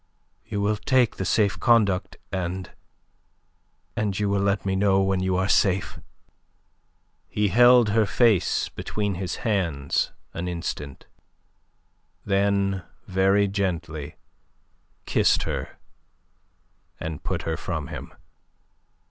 "You 0.43 0.61
will 0.61 0.77
take 0.77 1.17
the 1.17 1.25
safe 1.25 1.59
conduct, 1.59 2.17
and... 2.31 2.71
and 3.95 4.17
you 4.17 4.29
will 4.29 4.41
let 4.41 4.65
me 4.65 4.75
know 4.75 4.99
when 5.03 5.19
you 5.19 5.37
are 5.37 5.47
safe?" 5.47 5.99
He 7.27 7.49
held 7.49 7.89
her 7.89 8.07
face 8.07 8.67
between 8.67 9.13
his 9.13 9.35
hands 9.45 10.11
an 10.33 10.47
instant; 10.47 11.05
then 12.25 12.81
very 13.05 13.47
gently 13.47 14.15
kissed 15.05 15.43
her 15.43 15.77
and 16.99 17.23
put 17.23 17.43
her 17.43 17.55
from 17.55 17.89
him. 17.89 18.11